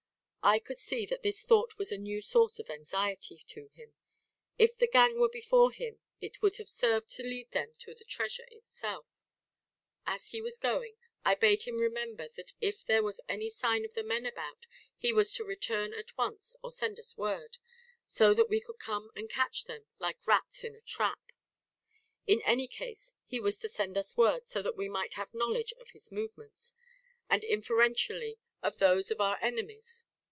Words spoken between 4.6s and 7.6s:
the gang were before him it would have served to lead